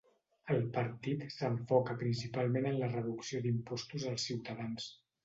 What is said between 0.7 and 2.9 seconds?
partit s'enfoca principalment en la